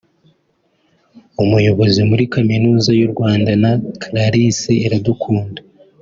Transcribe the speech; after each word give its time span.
Umuyobozi 1.43 1.99
muri 2.09 2.23
Kaminuza 2.33 2.89
y’u 2.99 3.09
Rwanda 3.13 3.51
na 3.63 3.71
Clarisse 4.01 4.71
Iradukunda 4.85 5.61